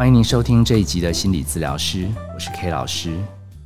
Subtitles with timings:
[0.00, 3.14] 欢迎您收听这一集的心理治疗师，我是 K 老师。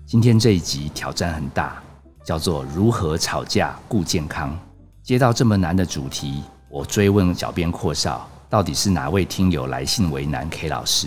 [0.05, 1.81] 今天这一集挑战很大，
[2.25, 4.53] 叫做如何吵架顾健康。
[5.01, 11.07] 接到这么难的主题，我追问小编阔少，到底是哪位听友来信为难 K 老师？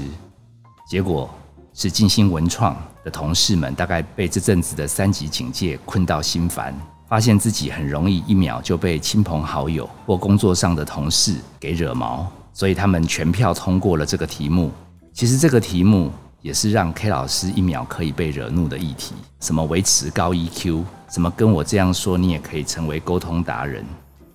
[0.89, 1.29] 结果
[1.73, 6.73] 是金星文创的同事们，大概被这阵子的三级警戒困到心烦，
[7.09, 14.71] 发现自己很容易一秒就被亲朋好友或工作上的同事给惹毛，所以他们全票通过了这个题目。
[15.17, 16.11] 其实这个题目
[16.43, 23.83] 也是让 K 老师一秒可以被惹怒的议题，什么维持高 EQ，什么跟我这样说你也可以成为沟通达人，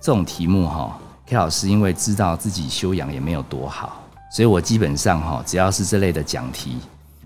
[0.01, 6.79] 这种题目哈，K 老师因为知道自己修养也没有多好，所以我基本上哈，只要是这类的讲题，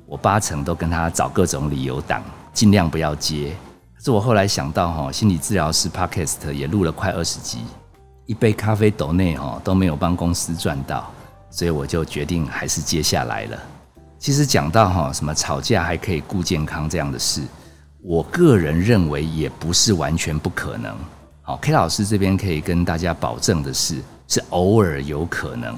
[0.04, 3.56] 我八成都跟他找各种理由挡，尽量不要接。
[3.96, 7.60] 可是我后来想到哈，心理治疗师 Podcast 也录了快二十集，
[8.26, 11.10] 一杯咖啡豆内哈都没有帮公司赚到。
[11.50, 13.58] 所以我就决定还是接下来了。
[14.18, 17.42] 其实讲到哈什么吵架还可以顾健康这样的事，
[18.02, 20.94] 我个人认为也不是完全不可能。
[21.42, 25.76] 好，K 老师这边可以跟大家保证的是，是偶尔有可能。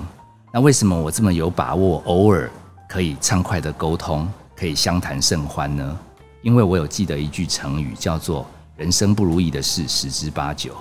[0.53, 2.51] 那为什么我这么有把握，偶尔
[2.89, 5.99] 可以畅快的沟通，可以相谈甚欢呢？
[6.41, 10.75] 因为我有记得一句成语，叫做“人生不如意的事十之八九”，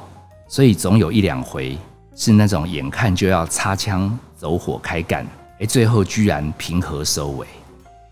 [0.47, 1.77] 所以总有一两回
[2.17, 4.19] 是那种眼看就要擦枪。
[4.35, 5.25] 走火开干，
[5.59, 7.47] 哎，最后居然平和收尾。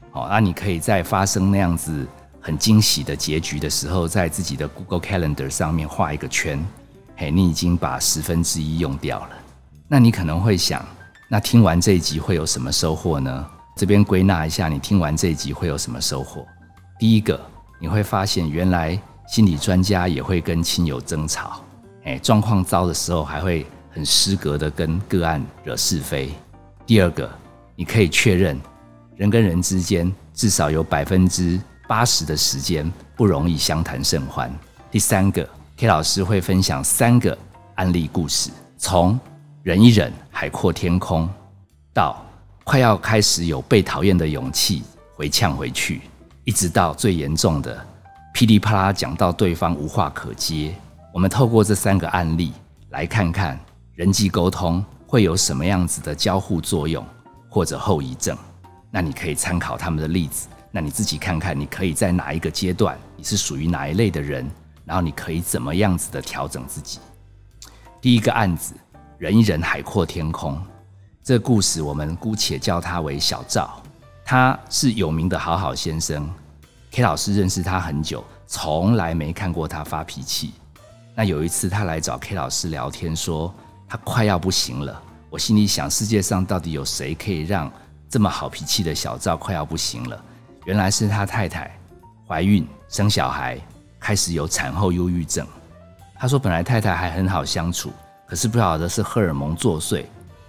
[0.09, 2.03] 好，那你可以在发生那样子
[2.41, 6.59] 很惊喜的结局的时候，在自己的 Google Calendar 上面画一个圈。
[7.15, 9.29] 嘿，你已经把十分之一用掉了。
[9.87, 10.83] 那你可能会想，
[11.29, 13.45] 那听完这一集会有什么收获呢？
[13.75, 16.43] 这边归纳一下，你听完这一集会有什么收获？
[16.97, 17.39] 第一个，
[17.79, 21.61] 你会发现原来心理专家也会跟亲友争吵，
[22.05, 23.63] 哎，状况糟的时候还会。
[23.95, 26.29] 很失格的跟个案惹是非。
[26.85, 27.31] 第二个，
[27.77, 28.59] 你可以确认
[29.15, 31.57] 人跟人之间至少有百分之
[31.87, 34.53] 八十的时间不容易相谈甚欢。
[34.91, 35.47] 第三个
[35.77, 37.37] ，K 老师会分享三个
[37.75, 39.17] 案例故事，从
[39.63, 41.29] 忍一忍海阔天空，
[41.93, 42.21] 到
[42.65, 44.83] 快要开始有被讨厌的勇气
[45.15, 46.01] 回呛回去，
[46.43, 47.81] 一直到最严重的
[48.33, 50.75] 噼里啪啦讲到对方无话可接。
[51.13, 52.51] 我们透过这三个案例
[52.89, 53.57] 来看看。
[53.95, 57.01] 人际沟通会有什么样子的交互作用
[57.49, 58.37] 或者后遗症？
[58.91, 64.45] 那你可以参考他们的例子，那你自己看看，你可以在哪一个阶段，你是属于哪一类的人，
[64.83, 66.99] 然后你可以怎么样子的调整自己。
[68.01, 68.73] 第一个案子，
[69.17, 70.61] 忍一忍海阔天空。
[71.23, 73.81] 这故事我们姑且叫他为小赵，
[74.25, 76.29] 他是有名的好好先生。
[76.91, 80.51] K 老师认识他很久，从来没看过他发脾气。
[81.15, 83.55] 那有一次他来找 K 老师聊天说。
[83.87, 87.71] 他快要不行了，我心里想：世界上到底有谁可以让
[88.09, 90.19] 这么好脾气的小赵快要不行了？
[90.65, 91.77] 原来是他太太
[92.27, 93.59] 怀孕生小孩，
[93.99, 95.45] 开始有产后忧郁症。
[96.17, 97.91] 他说：“本来太太还很好相处，
[98.25, 100.05] 可是不晓得是荷尔蒙作祟，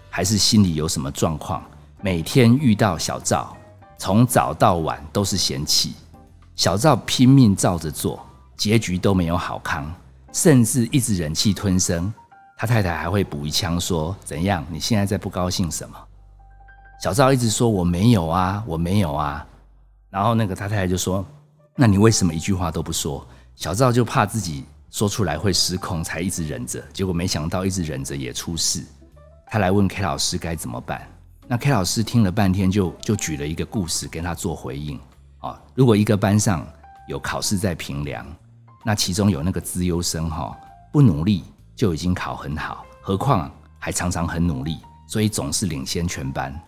[0.08, 1.62] 还是心里有什么状况。
[2.00, 3.54] 每天遇到小赵，
[3.98, 5.94] 从早到晚都是嫌弃。
[6.54, 8.24] 小赵拼命照着做，
[8.56, 9.92] 结局都没有好康，
[10.32, 12.10] 甚至一直忍气吞声。”
[12.56, 14.64] 他太太还会补一枪说：“怎样？
[14.70, 15.96] 你现在在不高兴什么？”
[17.02, 19.46] 小赵一直说：“我没有啊，我没有啊。”
[20.08, 21.22] 然后那个他太太就说
[21.76, 26.82] ：“那你为什么一句话都不说？”小赵就怕自己说出来会失控，才一直忍着。
[26.94, 28.82] 结果没想到一直忍着也出事。
[29.46, 31.06] 他来问 K 老师该怎么办。
[31.46, 34.98] 那 K 老师听了半天，就就举了一个故事跟他做回应。
[35.40, 36.66] 啊，如果一个班上
[37.06, 38.26] 有考试在评量，
[38.82, 40.56] 那其中有那个资优生哈，
[40.90, 41.44] 不努力。
[41.76, 43.48] 就已经考很好，何况
[43.78, 46.58] 还常常很努力，所以总是领先全班。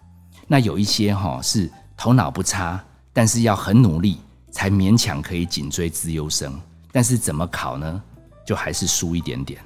[0.46, 2.78] 那有一些哈是头脑不差，
[3.12, 4.20] 但是要很努力
[4.50, 6.60] 才勉强可以紧追自优生，
[6.92, 8.02] 但是怎么考呢？
[8.46, 9.60] 就还是输一点点。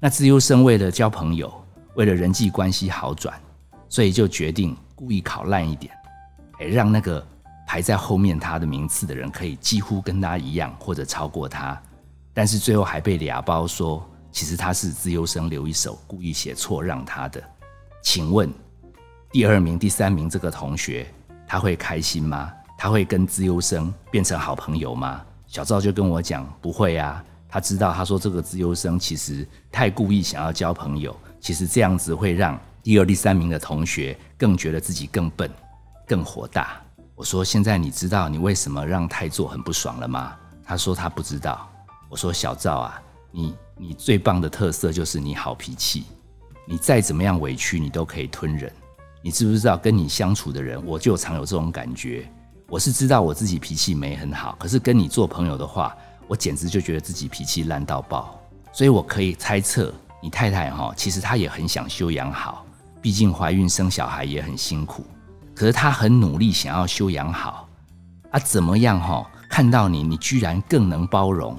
[0.00, 1.52] 那自优生为了交朋友，
[1.94, 3.40] 为了人际关系好转，
[3.88, 5.92] 所以就决定故意考烂一点，
[6.58, 7.24] 哎，让那个
[7.68, 11.80] 排在后面他的名次的人可以几乎跟他一样或者超过他，
[12.34, 14.04] 但是最后还被俩包说。
[14.30, 17.42] 其实他是自优生留一手，故意写错让他的。
[18.02, 18.52] 请问
[19.30, 21.06] 第二名、第三名这个同学
[21.46, 22.52] 他会开心吗？
[22.76, 25.20] 他会跟自优生变成好朋友吗？
[25.46, 27.24] 小赵就跟我讲不会啊。
[27.48, 35.50] 他知道，他说这个自优生其实太故意想要交朋友，其实这样子会让第二、第三名的同学更觉得自己更笨、
[36.06, 36.80] 更火大。
[37.14, 40.36] 我说现在你知道你为什么让泰座很不爽了吗？
[40.62, 41.68] 他说他不知道。
[42.10, 43.54] 我说小赵啊，你。
[43.80, 46.02] 你最棒的特色就是你好脾气，
[46.66, 48.72] 你再怎么样委屈你都可以吞忍，
[49.22, 52.28] 你知不知道跟你相处的人，我就常有这种感觉。
[52.68, 55.96] 我是知道我自己脾气没很好，可是跟你做朋友的话，
[56.26, 58.36] 我简直就觉得自己脾气烂到爆。
[58.72, 62.66] 所以我可以猜测，你太太哈，其实她也很想修养好，
[63.00, 65.06] 毕竟怀孕生小孩也很辛苦。
[65.54, 67.68] 可是她很努力想要修养好，
[68.32, 69.24] 啊，怎么样哈？
[69.48, 71.56] 看到你，你居然更能包容，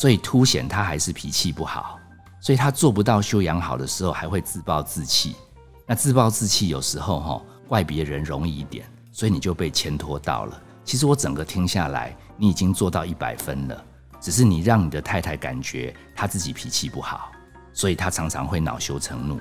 [0.00, 1.98] 所以凸显他还是脾气不好。
[2.40, 5.36] 所以他做不到修养好的时候，还会自暴自弃。
[5.86, 8.86] 那自暴自弃有时候哈，怪别人容易一点。
[9.12, 10.58] 所以你就被牵拖到了。
[10.86, 13.84] 其实我整个听下来，你已经做到一百分了，
[14.18, 17.30] 只是你让你的太太感觉她自己脾气不好，
[17.74, 19.38] 所以她常常会恼羞成怒。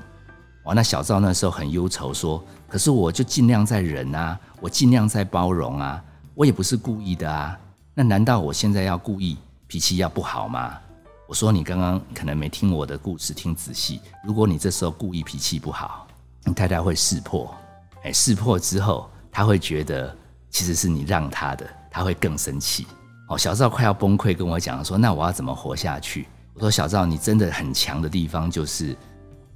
[0.66, 6.04] 哇，那小赵那时候很忧愁，说：“可是我就尽量在忍啊，我尽量在包容啊，
[6.36, 7.58] 我也不是故意的啊。
[7.94, 9.38] 那难道我现在要故意
[9.70, 10.78] 脾气要不好吗？”
[11.26, 14.02] 我说：“你刚刚可能没听我的故事听仔细。
[14.26, 16.06] 如果你这时候故意脾气不好，
[16.44, 17.56] 你太太会识破。
[18.04, 20.14] 哎，识破之后。”他会觉得
[20.50, 22.88] 其实是你让他的，他会更生气。
[23.28, 28.98] 哦，小赵快要崩溃，跟我讲说：“那我要怎么活下去？”我说：“小赵，你真的很强的地方就是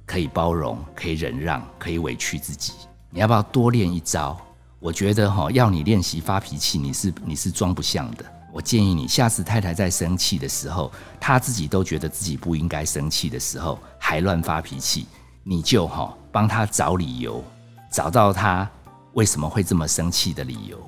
[0.06, 2.72] 可以包容，可以忍让，可以委屈自己。
[3.10, 4.40] 你要不要多练一招？
[4.78, 8.24] 我觉得哈，要你练习发脾气，你是你是装不像的。
[8.54, 15.08] 我建议你下次太太在生气的时候，她自己都觉得自己不应该生气的时候，还乱发脾气，
[15.42, 17.42] 你就哈帮她找理由，
[17.90, 18.70] 找到她。
[19.14, 20.78] 为什么会这么生气的理由？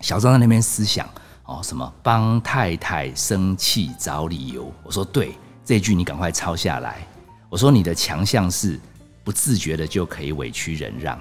[0.00, 1.08] 小张在那边思想
[1.46, 4.72] 哦，什么帮太太生气找理由？
[4.84, 7.04] 我说对，这句你赶快抄下来。
[7.48, 8.78] 我说你的强项是
[9.24, 11.20] 不自觉的就可以委屈忍让，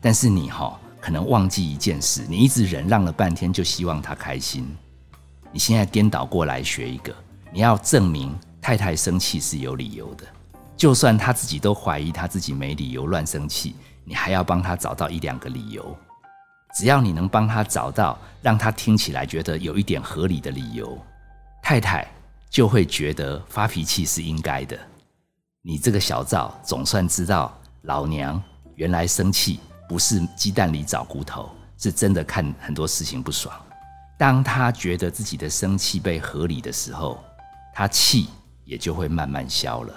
[0.00, 4.66] 但是你哈可能忘记一件事，你一直忍让了半天，就希望他开心。
[5.54, 7.14] 你现在颠倒过来学一个，
[7.52, 10.26] 你要证明太太生气是有理由的，
[10.76, 13.76] 就算她自己都怀疑她自己没理由乱生气。
[14.04, 15.96] 你还要帮她找到一两个理由，
[16.74, 20.98] 只要你能帮她找到让她听起来觉得有一点合理的理由，
[21.62, 22.04] 太太
[22.50, 24.76] 就会觉得发脾气是应该的。
[25.62, 28.42] 你这个小赵总算知道，老娘
[28.74, 31.48] 原来生气不是鸡蛋里找骨头，
[31.78, 33.54] 是真的看很多事情不爽。
[34.18, 37.22] 当他觉得自己的生气被合理的时候，
[37.74, 38.28] 他气
[38.64, 39.92] 也就会慢慢消了。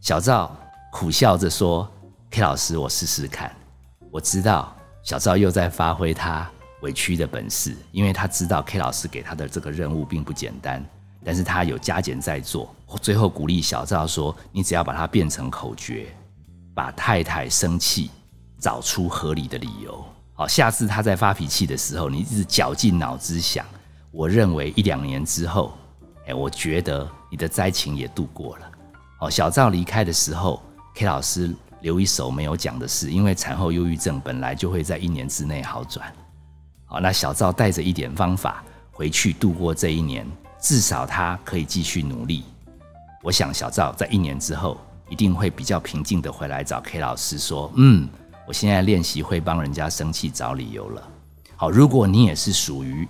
[0.00, 0.54] 小赵
[0.92, 1.88] 苦笑着说。
[2.30, 3.50] K 老师，我试试看。
[4.10, 6.46] 我知道小赵又在发挥他
[6.82, 10.84] 委屈的本事，因为他知道 K 老师给他的这个任务并不简单，
[11.24, 12.74] 但是他有加减在做。
[13.00, 16.14] 最后鼓励小赵说：“你只要把它变成口诀，
[16.74, 18.10] 把太太生气
[18.58, 20.04] 找出合理的理由。
[20.38, 23.66] 好，下次他在发脾气的时候，你一直绞尽脑汁想。
[24.12, 25.76] 我认为一两年之后，
[26.28, 28.70] 哎，我觉得你的灾情也度过了。
[29.18, 30.62] 哦，小赵离开的时候
[30.94, 31.54] ，K 老师。
[31.80, 36.12] 留一手没有讲的事，因为产后忧郁症本来就会在一年之内好转。
[36.84, 40.26] 好，那小赵带着一点方法回去度过这一年，
[40.60, 42.42] 至少他可以继续努力。
[43.22, 44.76] 我想小赵在一年之后
[45.08, 48.08] 一定会比较平静的回来找 K 老师说：“嗯，
[48.48, 51.08] 我现在练习会帮人家生气找理由了。”
[51.54, 53.06] 好，如果你也是属于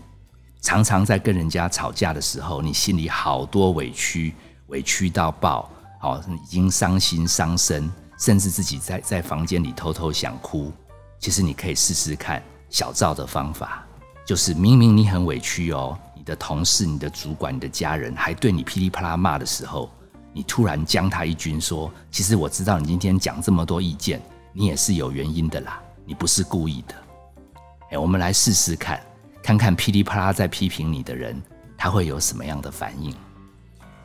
[0.60, 4.34] 常常在跟人家吵架的时候，你心里好多委屈，
[4.66, 5.70] 委屈到爆，
[6.00, 7.88] 好，已经伤心伤身。
[8.18, 10.72] 甚至自己在在房间里偷偷想哭，
[11.20, 13.86] 其实你可以试试看小赵的方法，
[14.26, 19.88] 就是明明你很委屈哦，你的同事、你的主管、你的家人还对你噼里啪啦骂的时候，
[20.32, 24.20] 你突然将他一军说：“其实我知道你今天讲这么多意见，
[24.58, 26.94] 你也是有原因的啦，你不是故意的。”
[27.92, 29.00] 哎，我们来试试看，
[29.40, 31.40] 看看噼里啪啦在批评你的人，
[31.76, 33.14] 他会有什么样的反应。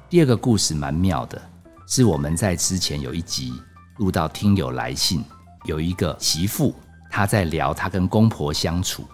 [0.07, 1.41] 第二个故事蛮妙的，
[1.88, 3.60] 是我们在之前有一集。
[3.98, 5.24] 录到听友来信，
[5.65, 6.75] 有一个媳妇，
[7.10, 9.07] 她在聊她跟公婆相处。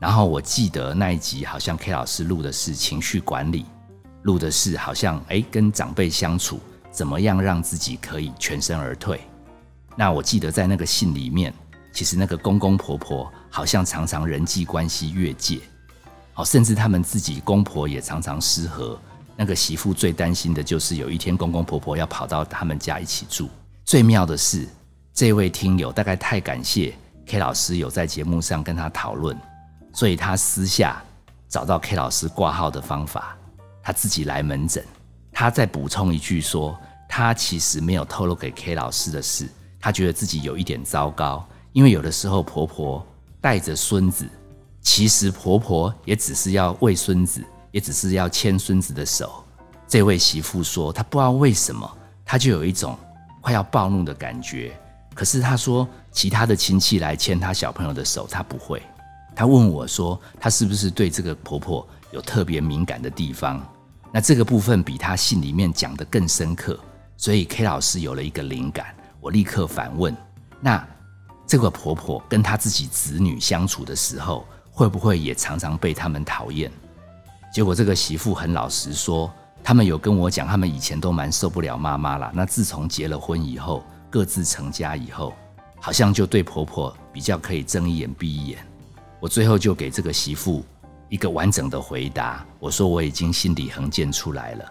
[0.00, 3.66] 然后我记得那一集好像 K 老师录的是情绪管理，
[4.22, 6.58] 录的是好像哎跟长辈相处
[6.90, 9.20] 怎么样让自己可以全身而退。
[9.96, 11.52] 那我记得在那个信里面，
[11.92, 15.60] 其实那个公公婆婆好像常常人际关系越界，
[16.32, 18.98] 好甚至他们自己公婆也常常失和。
[19.36, 23.48] 那个媳妇最担心的就是有一天公公婆婆要跑到他们家一起住。
[23.84, 24.68] 最妙的是，
[25.12, 26.94] 这位听友大概太感谢
[27.26, 29.36] K 老师有在节目上跟他讨论，
[29.92, 31.02] 所以他私下
[31.48, 33.36] 找到 K 老师挂号的方法，
[33.82, 34.84] 他自己来门诊。
[35.32, 39.48] 他再补充一句说，他其实没有透露给 K 老师的事，
[39.82, 43.06] 她觉得自己有一点糟糕，因为有的时候婆婆
[43.40, 44.26] 带着孙子，
[44.80, 49.44] 其实婆婆也只是要喂孙子，也只是要牵孙子的手。
[49.86, 52.96] 这位媳妇说，她不知道为什么，她就有一种。
[53.44, 54.72] 快要暴怒的感觉，
[55.16, 58.80] 可是她说其他的亲戚来牵她小朋友的手，她不会。
[59.34, 63.60] 她问我说，她是不是对这个婆婆有特别敏感的地方？
[64.12, 66.78] 那这个部分比她信里面讲的更深刻，
[67.16, 70.14] 所以 K 老师有了一个灵感，我立刻反问：
[70.60, 70.84] 那
[71.46, 76.68] 这个婆婆跟她自己子女相处的时候，会不会也常常被他们讨厌？
[77.54, 82.32] 结果这个媳妇很老实说，他们有跟我讲，他们以前都蛮受不了妈妈啦。
[82.34, 85.32] 那自从结了婚以后，各自成家以后，
[85.80, 88.58] 好像就对婆婆比较可以睁一眼闭一眼。
[89.20, 90.64] 我最后就给这个媳妇。
[91.08, 94.64] 一个完整的回答，我说我已经心里横见出来了，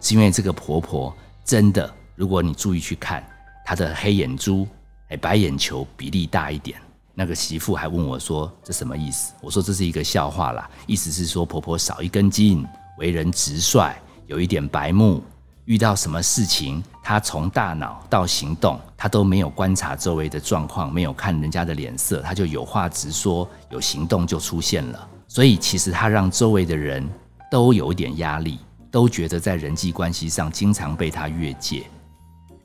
[0.00, 1.12] 是因为这个婆婆
[1.44, 3.20] 真的，如果你注意去看，
[3.68, 4.66] 他的黑眼珠、
[5.10, 6.80] 哎白眼球比例大一点。
[7.12, 12.64] 那个媳妇还问我说：“这什么意思？”我说：“这是一个笑话啦，意思是说婆婆少一根筋，
[12.96, 13.94] 为人直率，
[14.26, 15.22] 有一点白目，
[15.66, 27.06] 遇到什么事情，她从大脑到行动，她都没有观察周围的状况，没有看人家的脸色，她就有话直说，有行动就出现了。”所以，其实他让周围的人
[27.50, 28.60] 都有一点压力，
[28.90, 31.84] 都觉得在人际关系上经常被他越界。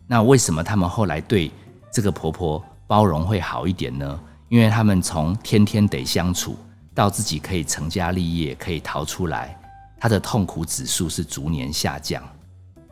[0.07, 1.51] 那为什么他们后来对
[1.91, 4.19] 这个婆婆包容会好一点呢？
[4.49, 6.55] 因为他们从天天得相处
[6.93, 9.59] 到自己可以成家立业，可以逃出来，
[9.99, 12.21] 他的痛苦指数是逐年下降。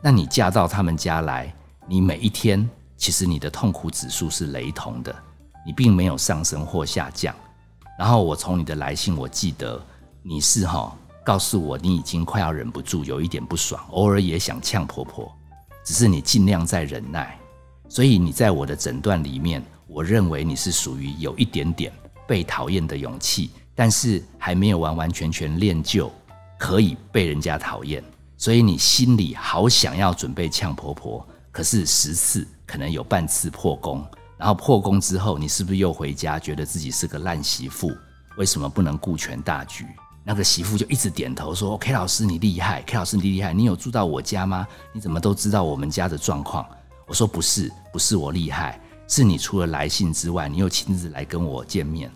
[0.00, 1.54] 那你嫁到他们家来，
[1.86, 5.14] 你每一天其实你的痛苦指数是雷同的，
[5.64, 7.32] 你并没有上升或下降。
[7.96, 9.80] 然后我从你的来信，我记得
[10.22, 15.32] 你是哈告诉我你已经快要忍不住，有一点不爽，偶尔也想呛婆婆，
[15.84, 17.38] 只是你尽量在忍耐。
[17.88, 21.92] 所以你在我的诊断里面，我认为你是属于有一点点
[22.26, 26.10] 被讨厌的勇气，但是还没有完完全全练就
[26.58, 28.02] 可以被人家讨厌。
[28.38, 34.04] 所以你心里好想要准备呛婆婆，可是十次可能有半次破功。
[34.38, 37.92] 然后破功之后，你是不是又回家，觉得自己是个烂媳妇？
[38.36, 39.86] 为什么不能顾全大局？
[40.24, 44.66] 那个媳妇就一直点头说：“K 老师你厉害，K 老师你厉害，你有住到我家吗？
[44.92, 46.66] 你怎么都知道我们家的状况？”
[47.06, 52.10] 我说：“不是，不是我厉害，是你除了来信之外，你又亲自来跟我见面，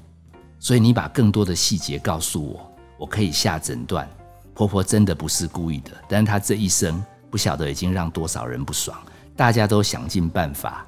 [0.59, 4.09] 所以你把更多的细节告诉我，我可以下诊断。
[4.55, 8.97] 婆婆真的不是故意的，但是她这一生不晓得已经让多少人不爽，
[9.37, 10.87] 大家都想尽办法。”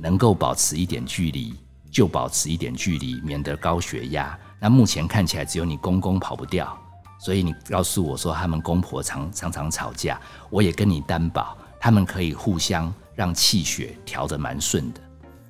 [0.00, 1.52] 能够保持一点距离，
[1.90, 4.38] 就保持一点距离，免得高血压。
[4.60, 6.76] 那目前看起来只有你公公跑不掉，
[7.18, 15.00] 所以你告诉我说他们公婆常常常吵架，我也跟你担保，他们可以互相让气血调得蛮顺的。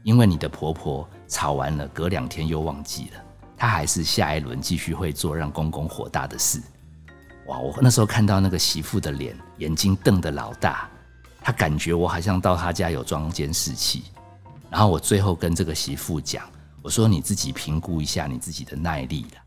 [0.02, 3.20] 因为你的婆婆吵完了，隔两天又忘记了，
[3.56, 6.62] 她还是下一轮继续会做让公公火大的事。
[7.46, 7.58] 哇！
[7.58, 10.88] 我那时候看到那个媳妇的脸，眼睛瞪得老大，
[11.40, 14.04] 她感觉我好像到她家有装监视器。
[14.70, 16.44] 然后我最后跟这个媳妇讲，
[16.82, 19.42] 我说你自己评估一下你自己的耐力了。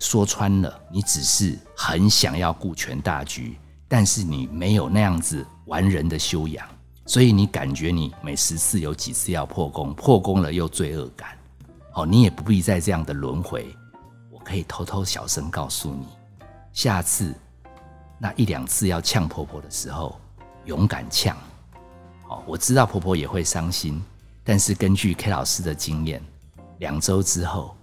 [0.00, 3.56] 说穿了，你只是很想要顾全大局，
[3.88, 6.66] 但是你没有那样子完人的修养，
[7.06, 11.38] 所以你感觉你每十次有几次要破功，破功了又罪恶感。
[11.94, 13.74] 哦，你也不必再这样的轮回。
[14.30, 16.06] 我可以偷偷小声告诉你，
[16.72, 17.34] 下次
[18.18, 20.20] 那一两次要呛婆婆的时候，
[20.66, 21.36] 勇敢呛。
[22.28, 24.02] 哦，我知道婆婆也会伤心。
[24.42, 26.22] 但是根据 K 老师的经验，
[26.78, 27.76] 两周之后，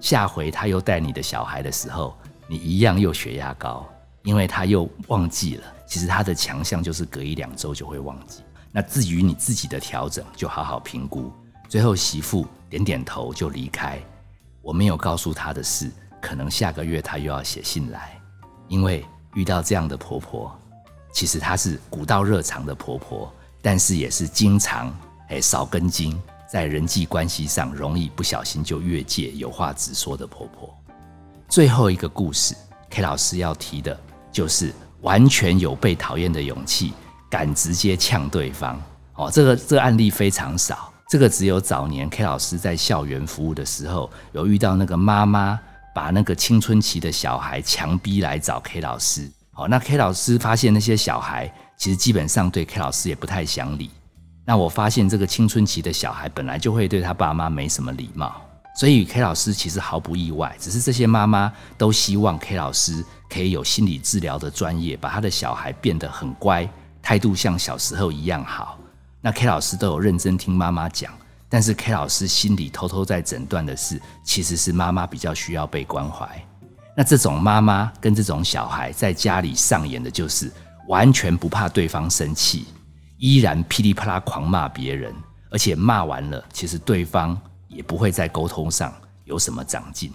[0.00, 2.16] 下回他又带你的小孩的时候，
[2.48, 3.86] 你一样又血压高，
[4.22, 5.64] 因为他又忘记了。
[5.86, 8.42] 其实他的强项就是隔一两周就会忘记。
[8.72, 11.32] 那至于你自己的调整，就好好评估。
[11.68, 13.98] 最后媳妇点点头就离开。
[14.62, 18.20] 我没有告诉他的是，可能下个月他又要写信来，
[18.68, 20.56] 因为遇到这样的婆婆，
[21.12, 24.94] 其实她是古道热肠的婆婆，但是也是经常。
[25.28, 26.16] 哎，少根筋，
[26.48, 30.72] 在人际关系上容易不小心就越界，有话直说的婆婆。
[31.48, 32.54] 最后一个故事
[32.90, 33.98] ，K 老师要提的
[34.30, 36.92] 就是完全有被讨厌的勇气，
[37.30, 38.80] 敢直接呛对方。
[39.14, 45.58] 哦，这个这个案例非常少，这个只有早年 K 老师在校园服务的时候，有遇到那个妈妈
[45.94, 49.30] 把那个青春期的小孩强逼来找 K 老师。
[49.54, 53.90] 哦，那 K 老师发现那些小孩其实基本上对 K 老师也不太想理。
[54.48, 58.40] 那我发现这个青春期的小孩本来就会对他爸妈没什么礼貌，
[58.76, 66.68] 所以 K 老师其实毫不意外，只是这些妈妈都希望 K 老师可以有心理治疗的专业，把他的小孩变得很乖，
[67.02, 68.78] 态度像小时候一样好。
[69.20, 71.12] 那 K 老师都有认真听妈妈讲，
[71.48, 76.28] 但是 K 老师心里偷偷在诊断的是，其实是妈妈比较需要被关怀。
[76.96, 80.52] 那这种妈妈跟这种小孩在家里上演的就是
[80.86, 82.66] 完全不怕对方生气。
[83.18, 85.14] 依然噼里啪啦狂骂别人，
[85.50, 88.92] 而且骂完了，其实对方也不会在沟通上
[89.24, 90.12] 有什么长进。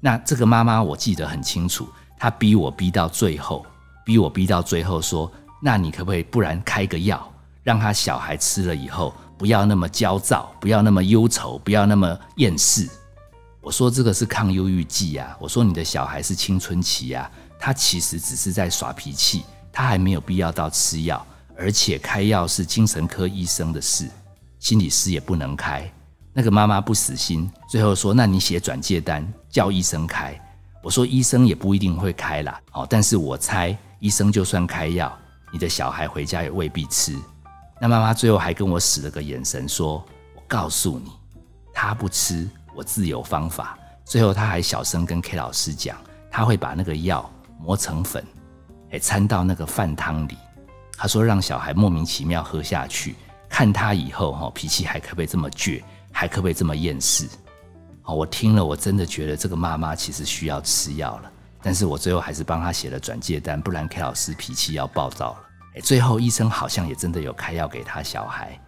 [0.00, 1.88] 那这个妈妈我记得很清楚，
[2.18, 3.64] 她逼我逼到最后，
[4.04, 7.28] 逼我逼到最后说：“那你可不可以不然开个药，
[7.62, 12.88] 让他小孩吃了以后不要那么焦躁，不要那么忧愁，不要那么厌世？”
[13.60, 15.36] 我说这个是抗忧郁剂啊。
[15.40, 21.26] 我说你的小孩是青春期啊，他其实只是在耍脾气，他还没有必要到吃药，
[21.56, 24.08] 而且开药是精神科医生的事，
[24.58, 25.90] 心理师也不能开。
[26.32, 30.38] 那个妈妈不死心，最后说：“那你写转介单，叫医生开。”
[30.84, 35.16] 我说：“医生也不一定会开啦，哦，但是我猜医生就算开药，
[35.50, 37.16] 你的小孩回家也未必吃。”
[37.80, 40.04] 那妈妈最后还跟我使了个眼神，说
[40.36, 41.10] ：“我告诉你，
[41.72, 45.96] 他不吃，我自有方法。”最后他还小声跟 K 老师讲，
[46.30, 48.24] 他会把那个药磨成粉，
[48.92, 50.36] 哎，掺到那个饭汤里。
[50.96, 53.14] 他说让小孩莫名其妙喝下去，
[53.48, 55.82] 看他以后哈脾气还可不可以这么倔。
[56.18, 57.28] 还可不可以这么厌世？
[58.04, 61.30] 哦，我听了，我真的觉得这个妈妈其实需要吃药了。
[61.60, 65.38] 但是我最后还是帮她写了转介单，不然 K 老师脾气要暴躁了。
[65.76, 68.58] 哎，最后医生好像也真的有开药给他小孩。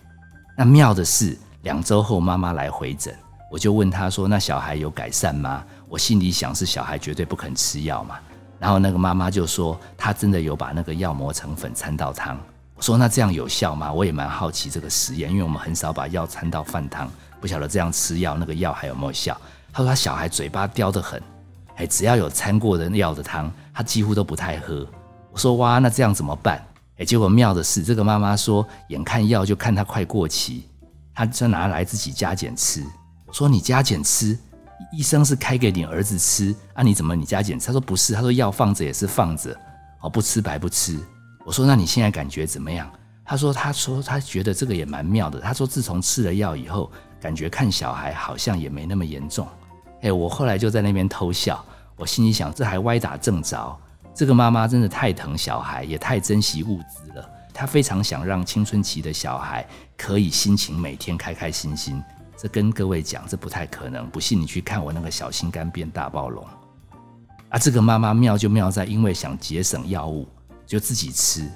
[0.58, 3.16] 那妙的是，两周后妈妈来回诊，
[3.50, 8.18] 我就问她说：“那小孩有改善吗？”我心里想是小孩绝对不肯吃药嘛。
[8.58, 12.38] 然后那个妈妈就说：“她真的有把那个药磨成粉掺到汤。”
[12.74, 17.10] 我说：“那这样有效吗？”我也蛮好奇这个实验，因为我们很少把药掺到饭汤。
[17.40, 19.36] 不晓得这样吃药，那个药还有没有效？
[19.72, 21.22] 他说他小孩嘴巴刁得很，
[21.76, 24.84] 哎，只要有掺过的药的汤，他几乎都不太喝。
[25.30, 26.60] 我说哇，那这样怎么办？
[26.98, 30.64] 哎，结果妙的是，这个妈妈说，眼看药就看他快过期，
[31.14, 32.84] 她就拿来自己加减吃。
[33.26, 34.36] 我说你加减吃，
[34.92, 36.82] 医生是开给你儿子吃啊？
[36.82, 37.58] 你怎么你加减？
[37.58, 39.56] 他说不是，他说药放着也是放着，
[40.00, 40.98] 哦，不吃白不吃。
[41.44, 42.90] 我说那你现在感觉怎么样？
[43.24, 45.40] 他说他说他觉得这个也蛮妙的。
[45.40, 46.90] 他说自从吃了药以后。
[47.20, 49.44] 感觉看小孩好像也没那么严重，
[50.02, 51.64] 哎，我后来就在那边偷笑，
[51.96, 53.76] 我心里想，这还歪打正着，
[54.14, 57.30] 这个妈妈真的太疼小孩，也太珍惜物资了。
[57.52, 62.00] 她非常想让青春期的小孩可以心情每天开开心心。
[62.40, 64.08] 这跟各位讲，这不太可能。
[64.08, 66.46] 不信你去看我那个小心肝变大暴龙。
[67.48, 70.24] 啊，这个妈妈妙就妙在，因为想节省药物，
[70.64, 71.50] 就自己吃，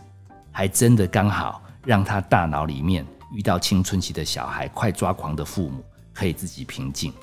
[0.51, 3.07] 还真的刚好让她大脑里面。
[3.33, 7.15] 遇到青春期的小孩，快抓狂的父母可以自己平静。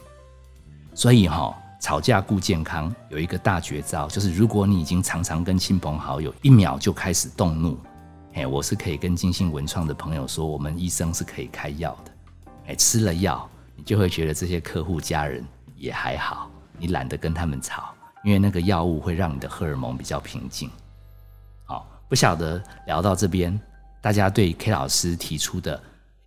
[0.96, 7.78] 所以哈，吵架顾健康有一个大绝招，就是如果你已经常常跟亲朋好友一秒就开始动怒，
[8.34, 12.09] 哎，我是可以跟金星文创的朋友说，我们医生是可以开药的。
[12.76, 20.70] 吃了药，你就会觉得这些客户家人也还好，你懒得跟他们吵，因为那个药物会让你的荷尔蒙比较平静。
[21.66, 23.60] 好，不晓得聊到这边，
[24.02, 25.82] 大家对 K 老师提出的。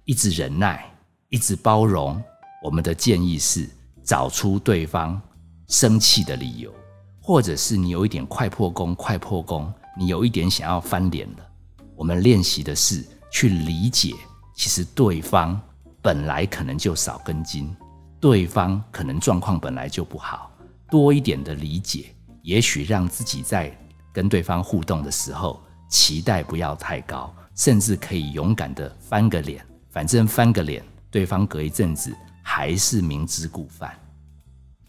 [0.05, 0.85] 一直忍耐，
[1.29, 2.21] 一直包容。
[2.61, 3.71] 我们的建议是
[4.03, 5.21] 找出对方
[5.69, 6.75] 生气的理由，
[7.21, 11.49] 或者是你有一点快破功，快破功，你有一点想要翻脸了。
[11.95, 14.13] 我们练习的是去理解，
[14.57, 15.59] 其实对方
[16.03, 17.75] 本来可能就少根筋，
[18.21, 20.51] 对方可能状况本来就不好。
[20.91, 23.75] 多一点的理解，也许让自己在
[24.13, 29.65] 跟对方互动的时候，期待不要太高，甚至可以勇敢的翻个脸。
[29.91, 33.91] 反正翻个脸，对方隔一阵子还是明知故犯。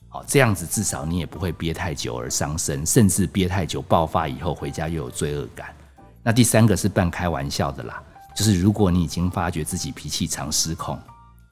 [0.10, 5.76] 好，这样子至少你也不会憋太久而伤身，甚至憋太久爆发以后回家又有罪恶感。
[6.24, 8.02] 那第三个是半开玩笑的啦，
[8.36, 11.00] 就是如果你已经发觉自己脾气常失控，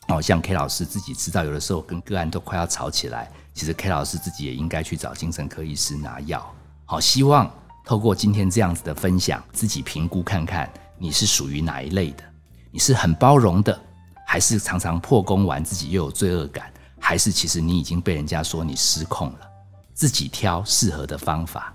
[0.08, 6.44] 哦，像 K 老师自己知道有的时候跟个案都快要吵起来，其实 K 老师自己也应该去找精神科医师拿药。
[6.86, 7.50] 好，希望
[7.86, 12.24] 透过今天这样子的分享，自己评估看看你是属于哪一类的。
[12.72, 13.80] 你是很包容的，
[14.26, 19.39] 还是常常破功完自己又有罪恶感，还是其实你已经被人家说你失控了？
[19.94, 21.74] 自己挑适合的方法。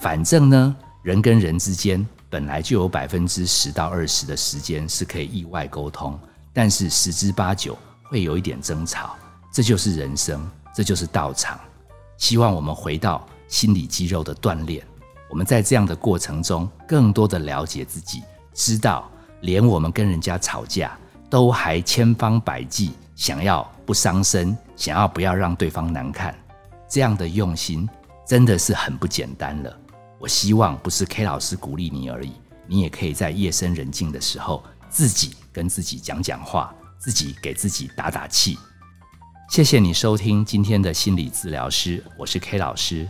[0.00, 6.18] 反正呢，人跟人之间本来就有百分之十到二十的时间是可以意外沟通，
[6.52, 9.14] 但是十之八九会有一点争吵，
[9.52, 10.44] 这就是人生，
[10.74, 11.56] 这就是道场。
[12.16, 14.84] 希望我们回到心理肌肉的锻炼，
[15.30, 19.08] 我们在这样的过程中，更多的了解自己，知道。
[19.42, 20.98] 连我们跟人家吵架，
[21.30, 26.36] 都还千方百计想要不伤身，想要不要让对方难看，
[26.88, 27.88] 这样的用心
[28.26, 29.78] 真的是很不简单了。
[30.24, 32.32] 我希望不是 K 老师鼓励你而已，
[32.66, 38.58] 你也可以在夜深人静的时候，自己跟自己讲讲话，自己给自己打打气。
[39.50, 43.06] 谢谢你收听今天的心理治疗师，我是 K 老师。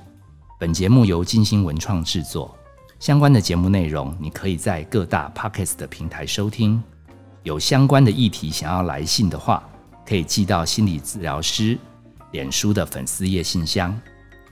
[0.58, 2.52] 本节目由金星文创制作。
[2.98, 6.82] 相关的节目内容，你可以在各大 Podcast 的平台收听。
[7.44, 9.62] 有相关的议题想要来信的话，
[10.04, 11.78] 可以寄到心理治疗师
[12.32, 13.96] 脸书的粉丝页信箱，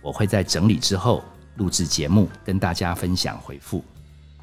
[0.01, 1.25] 我会在整理之后
[1.57, 3.85] 录制节目跟大家分享回复。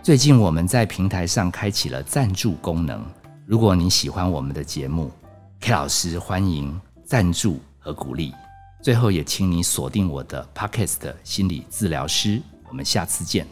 [0.01, 3.03] 最近我们在平台上开启了赞助功能，
[3.45, 5.11] 如果你喜欢我们的节目
[5.59, 8.33] ，K 老师欢迎赞助和鼓励。
[8.81, 13.45] 最后也请你锁定我的 Podcast 心理治疗师，我们下次见。